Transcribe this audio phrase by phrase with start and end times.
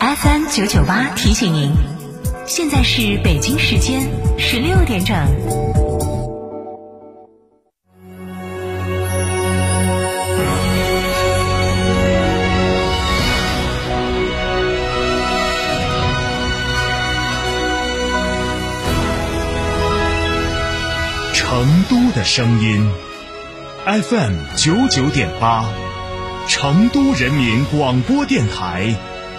[0.00, 1.72] FM 九九八提醒您，
[2.46, 4.08] 现在是北京时间
[4.38, 5.79] 十六点整。
[22.20, 22.86] 的声音
[23.86, 25.64] ，FM 九九点八，
[26.46, 28.94] 成都人民广播电台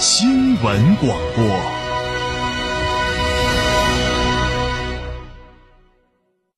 [0.00, 1.44] 新闻广播。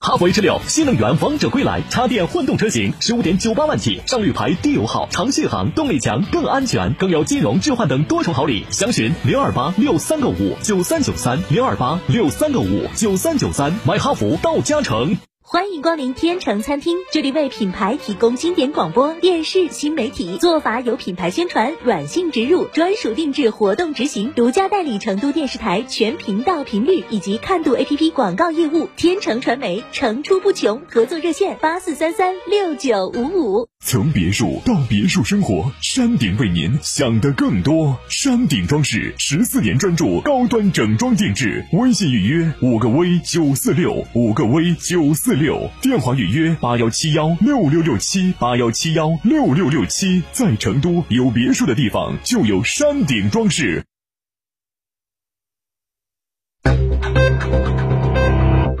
[0.00, 8.66] 哈弗 H 六新能源王者归来，插电混动车型十五点九八万起，上绿牌低油耗，长续航，动力强，更安全，更有金融置换等多重好礼。
[8.68, 15.16] 详询零二八六三个五九三九三零二八六三个五九三九三，买哈弗到嘉诚。
[15.52, 28.88] 欢迎光临天成餐厅，这里为品牌提供经典广播电视新媒体做法，有品牌宣传、软性植入、专属定制、活动执行，独家代理成都电视台全频道频率以及看度 APP 广告业务。
[28.96, 33.68] 天成传媒层出不穷，合作热线八四三三六九五五。
[33.84, 37.98] 从别墅到别墅生活，山顶为您想的更多。
[38.08, 45.68] 山顶装饰十四年专注高端整装定制，微信预约五个 V 九四六五个 V 九四六。
[45.82, 53.84] 电话预约八幺七幺六六六七八幺七幺六六六七，在成都有别墅的地方就有山顶装饰。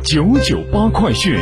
[0.04, 1.36] 九九八快讯。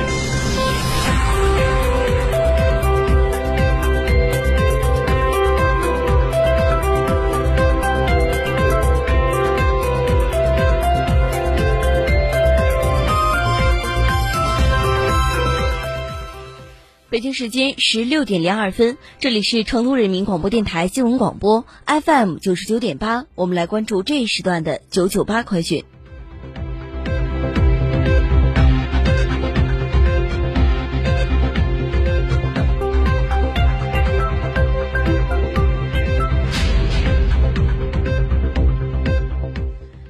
[17.10, 25.82] 北京时间十六点零二分，这里是成都人民广播电台新闻广播 FM 九十九点八，我们来关注这一时段的九九八快讯。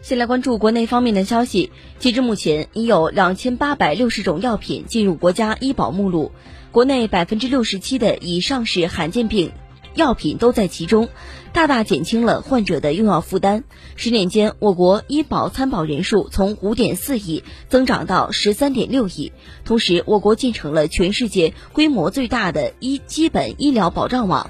[0.02, 6.32] 先来关注国内方面的消息，截至目前，已有两千八百六十种药品进入国家医保目录。
[6.72, 9.50] 国内百分之六十七的以上是罕见病
[9.94, 11.08] 药品都在其中，
[11.52, 13.64] 大大减轻了患者的用药负担。
[13.96, 19.32] 十年间，我国医保参保人数从五点四亿增长到十三点六亿，
[19.64, 24.48] 同时，我国建成了全世界规模最大的医基本医疗保障网。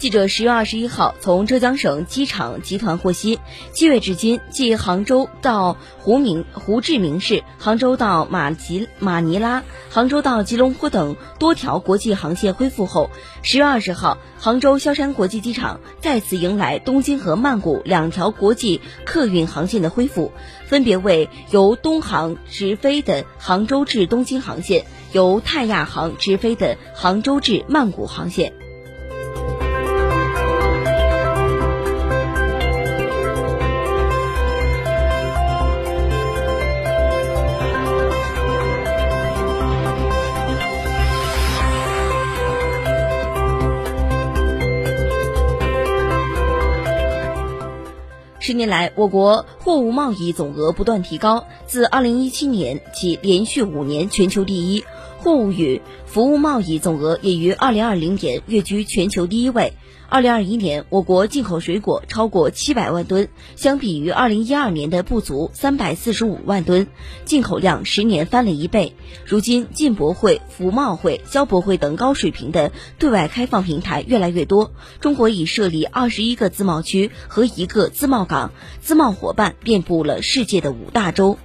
[0.00, 3.38] 记者十月二十一号从浙江省机场集团获悉，
[3.74, 13.10] 七月至今，继杭州到胡明胡志明市、杭州到马吉马尼拉、杭州到吉隆坡等多条国际航线恢复后，
[13.42, 20.32] 十月二十号，杭州萧山国际机场再次迎来东京和曼谷两条国际客运航线的恢复，
[20.66, 28.54] 分别为由东航直飞的杭州至东京航线，由泰亚航直飞的杭州至曼谷航线。
[48.42, 54.82] 十年来，我国货物贸易总额不断提高，自二零一七年起连续五年全球第一。
[55.18, 59.74] 货物与服务贸易总额也于二零二零年跃居全球第一位。
[60.10, 66.88] 二零二一年，我国进口水果超过七百万吨，相比于二零一二年的不足三百四十五万吨，
[67.24, 68.96] 进口量十年翻了一倍。
[69.24, 78.50] 如今，进博会、服贸会、消博会等高水平的对外开放平台越来越多，中国已设立二十一个自贸区和一个自贸港，
[78.80, 81.38] 自贸伙伴遍布了世界的五大洲。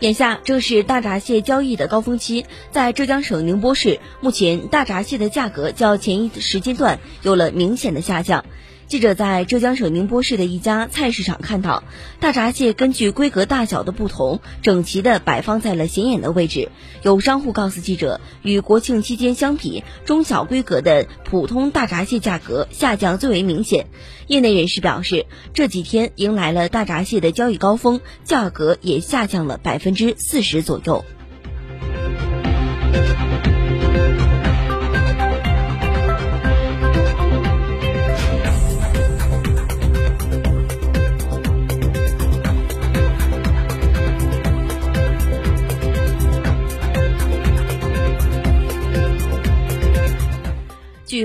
[0.00, 8.46] 眼下正是大闸蟹交易的高峰期，在浙江省宁波市，目前大闸蟹的价格较前一时间段有了明显的下降。
[8.90, 11.84] 记者在浙江省宁波市的一家菜市场看到，
[12.18, 16.70] 大闸蟹根据规格大小的不同，整齐地摆放在了显眼的位置。
[17.02, 23.86] 有商户告诉记者，与国庆期间相比，中小规格的普通大闸蟹价格下降最为明显。
[24.26, 31.04] 业内人士表示，这几天迎来了大闸蟹的交易高峰，价格也下降了百分之四十左右。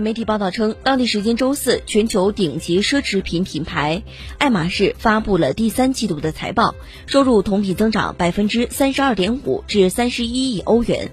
[0.06, 4.04] 媒体报道称，当地时间周四，全球顶级奢侈品品牌
[4.38, 6.76] 爱马仕发布了第三季度的财报，
[7.08, 11.10] 收入同比增长百分之三十二点五至三十一亿欧元，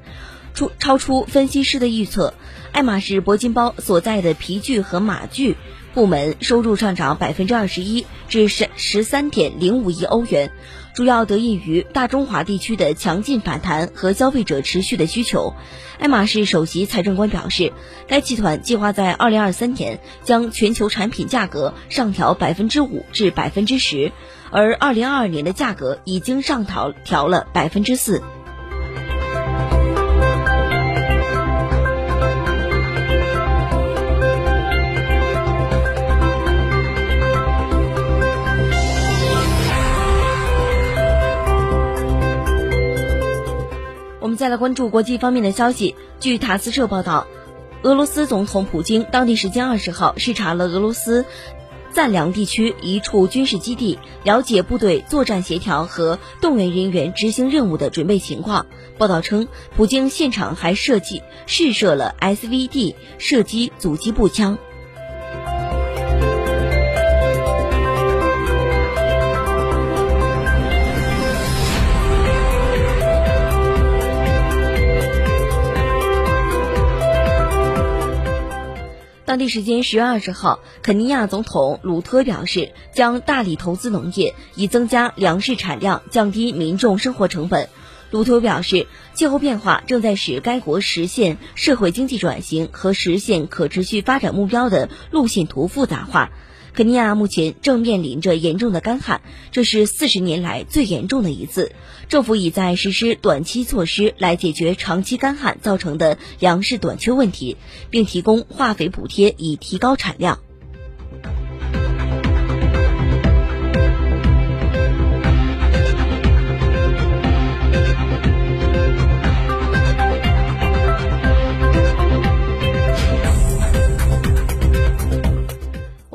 [0.53, 2.35] 出超出分析师的预测。
[2.73, 5.57] 爱马仕铂金包所在的皮具和马具
[5.95, 10.51] 部门收入上涨百分之二十一至十十三点零五亿欧元。
[10.95, 15.55] 主要得益于大中华地区的强劲反弹和消费者持续的需求。
[15.99, 17.73] 爱马仕首席财政官表示，
[18.07, 24.13] 该集团计划在二零二三年将全球产品价格上调百分之五至百分之十，
[24.51, 28.23] 而二零二二年的价格已经上调调了百分之四。
[44.33, 45.95] 们再来关注国际方面的消息。
[46.19, 47.27] 据塔斯社报道，
[47.83, 51.27] 俄罗斯总统普京当地时间二十号视察了俄罗斯
[51.91, 58.65] 赞良地区一处军事基地，了解部队作战协调和动员人员执行任务的准备情况。
[58.97, 64.57] 报道称，普京现场还设计试射了 SVD 射击阻击步枪。
[79.33, 87.71] 当地时间十月二十号，肯尼亚总统鲁托表示，将大力投资农业，以增加粮食产量，降低民众生活成本。
[88.11, 96.31] 鲁托表示，气候变化正在使该国实现社会经济转型和实现可持续发展目标的路线图复杂化。
[96.75, 99.21] 肯尼亚目前正面临着严重的干旱，
[99.51, 101.73] 这是四十年来最严重的一次。
[102.09, 107.59] 政府已在实施短期措施来解决长期干旱造成的粮食短缺问题，
[107.91, 110.39] 并提供化肥补贴以提高产量。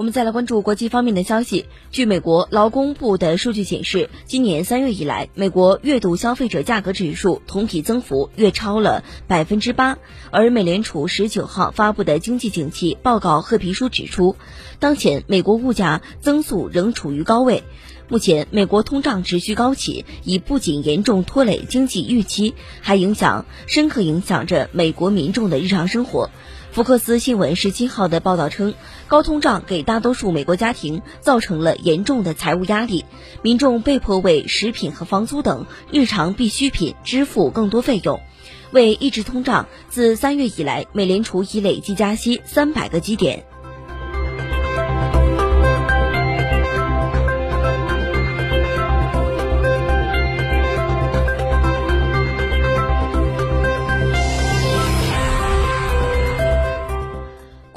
[0.07, 1.65] 们再来关注国际方面的消息。
[1.91, 9.97] 据美国劳工部的数据显示，今年三月以来，美国月度消费者价格指数同比增幅跃超了百分之八。
[10.31, 14.37] 而美联储十九号发布的经济景气报告褐皮书指出，
[14.79, 17.63] 当前美国物价增速仍处于高位。
[18.07, 26.29] 目前，美国通胀持续高企，已不仅严重拖累经济预期，还影响深刻影响着美国民众的日常生活。
[26.77, 28.75] 福克斯新闻十七号的报道称，
[29.07, 33.03] 高通胀给大多数美国家庭造成了严重的财务压力，
[33.41, 38.21] 民众被迫为食品和房租等日常必需品支付更多费用。
[38.69, 43.43] 为抑制通胀，自三月以来，美联储已累计加息三百个基点。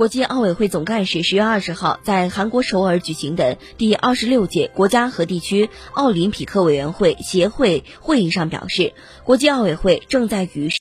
[0.01, 10.69] 国际奥委会总干事十月二十号在韩国首尔举行的第二十六届国家和地区奥林匹克委员会协会会议上表示，国际奥委会正在与。